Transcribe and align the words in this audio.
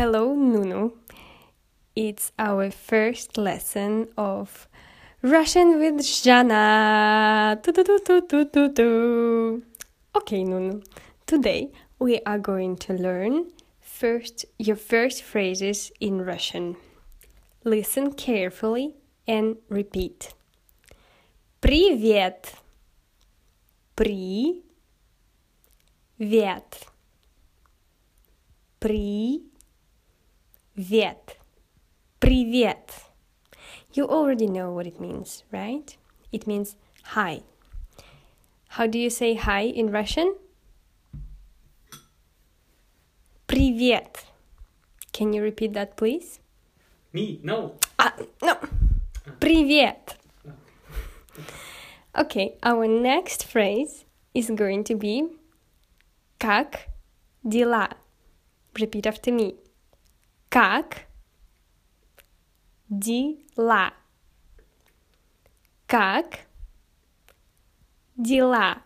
Hello 0.00 0.32
Nuno. 0.34 0.94
It's 1.94 2.32
our 2.38 2.70
first 2.70 3.36
lesson 3.36 4.08
of 4.16 4.66
Russian 5.20 5.78
with 5.78 6.00
Zhanna. 6.00 7.60
Okay, 10.16 10.42
Nuno. 10.42 10.80
Today 11.26 11.70
we 11.98 12.18
are 12.24 12.38
going 12.38 12.76
to 12.76 12.94
learn 12.94 13.52
first 13.78 14.46
your 14.58 14.76
first 14.76 15.22
phrases 15.22 15.92
in 16.00 16.24
Russian. 16.24 16.76
Listen 17.64 18.14
carefully 18.14 18.94
and 19.28 19.58
repeat. 19.68 20.32
Привет. 21.60 22.54
При. 23.94 24.62
Привет. 26.16 26.86
Привет. 30.79 31.37
Привет. 32.19 32.91
You 33.93 34.07
already 34.07 34.47
know 34.47 34.71
what 34.71 34.85
it 34.85 34.99
means, 34.99 35.43
right? 35.51 35.95
It 36.31 36.47
means 36.47 36.75
hi. 37.03 37.43
How 38.69 38.87
do 38.87 38.99
you 38.99 39.09
say 39.09 39.35
hi 39.35 39.61
in 39.61 39.91
Russian? 39.91 40.35
Привет. 43.47 44.25
Can 45.13 45.31
you 45.31 45.41
repeat 45.41 45.73
that, 45.73 45.95
please? 45.95 46.39
Me? 47.13 47.39
No. 47.41 47.75
Ah, 47.97 48.13
no. 48.41 48.57
Привет. 49.39 50.17
Okay, 52.17 52.57
our 52.63 52.87
next 52.87 53.45
phrase 53.45 54.05
is 54.33 54.49
going 54.49 54.83
to 54.85 54.95
be 54.95 55.23
Как 56.39 56.89
дела? 57.43 57.89
Repeat 58.77 59.07
after 59.07 59.31
me. 59.31 59.55
Как 60.49 61.07
дела? 62.89 63.93
Как 65.87 66.39
дела? 68.15 68.81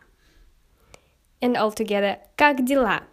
And 1.41 1.55
all 1.55 1.71
together, 1.71 2.19
как 2.35 2.65
дела? 2.65 3.03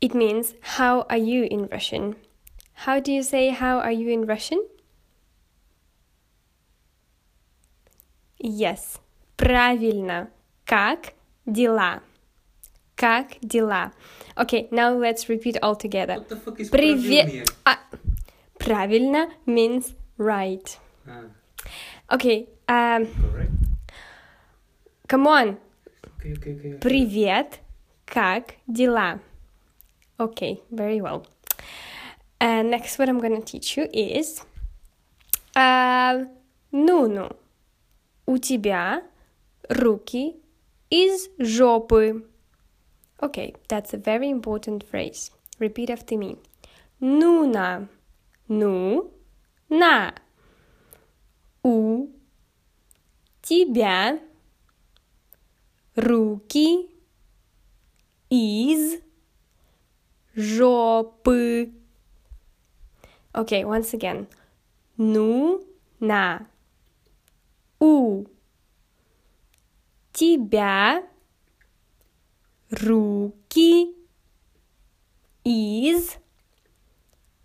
It 0.00 0.14
means 0.14 0.54
how 0.76 1.04
are 1.10 1.18
you 1.18 1.44
in 1.44 1.66
Russian? 1.66 2.14
How 2.86 3.00
do 3.00 3.12
you 3.12 3.22
say 3.22 3.50
how 3.50 3.80
are 3.80 3.92
you 3.92 4.10
in 4.10 4.24
Russian? 4.26 4.62
Yes, 8.38 9.00
правильно. 9.36 10.30
Как 10.64 11.14
дела? 11.44 12.02
Как 12.95 13.39
дела? 13.41 13.91
Okay, 14.37 14.67
now 14.71 14.93
let's 14.97 15.27
repeat 15.29 15.57
all 15.61 15.75
together. 15.75 16.23
Привет. 16.71 17.49
А, 17.65 17.79
правильно 18.59 19.29
means 19.45 19.93
right. 20.17 20.77
Ah, 21.07 21.29
Okay, 22.11 22.47
um, 22.67 23.05
correct. 23.07 23.51
come 25.07 25.27
on. 25.27 25.57
Okay, 26.19 26.33
okay, 26.33 26.55
okay. 26.55 26.79
Привет. 26.79 27.59
Как 28.05 28.55
дела? 28.67 29.19
Okay, 30.19 30.61
very 30.69 31.01
well. 31.01 31.25
And 32.39 32.69
next, 32.69 32.99
what 32.99 33.09
I'm 33.09 33.19
to 33.21 33.41
teach 33.41 33.77
you 33.77 33.87
is 33.91 34.43
uh, 35.55 36.25
Нуну, 36.71 37.31
у 38.27 38.37
тебя 38.37 39.03
руки 39.69 40.35
из 40.89 41.29
жопы. 41.39 42.23
Okay, 43.22 43.54
that's 43.68 43.92
a 43.92 43.96
very 43.98 44.30
important 44.30 44.84
phrase. 44.84 45.30
Repeat 45.58 45.90
after 45.90 46.16
me. 46.16 46.38
Нуна, 47.00 47.88
ну, 48.48 49.12
на, 49.68 50.14
у 51.62 52.08
тебя 53.42 54.20
руки 55.96 56.88
из 58.30 59.00
жопы. 60.34 61.72
Okay, 63.32 63.64
once 63.64 63.92
again. 63.94 64.26
Ну, 64.96 65.64
на. 66.00 66.46
У 67.78 68.24
тебя 70.12 71.02
руки 72.72 73.94
из 75.44 76.16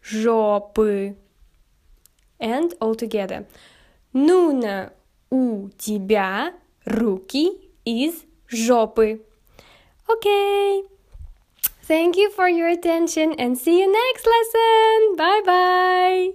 жопы. 0.01 1.15
And 2.39 2.77
all 2.79 2.95
together. 2.95 3.47
Нуна, 4.11 4.91
у 5.29 5.69
тебя 5.77 6.53
руки 6.85 7.57
из 7.85 8.25
жопы. 8.47 9.21
Okay. 10.07 10.83
Thank 11.87 12.15
you 12.15 12.29
for 12.31 12.47
your 12.47 12.69
attention 12.69 13.33
and 13.37 13.57
see 13.57 13.81
you 13.81 13.91
next 13.91 14.25
lesson. 14.25 15.15
Bye 15.17 15.41
bye. 15.45 16.33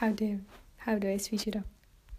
How 0.00 0.10
do 0.10 0.40
how 0.78 0.98
do 0.98 1.08
I 1.08 1.18
switch 1.18 1.46
it 1.46 1.56
up? 1.56 1.64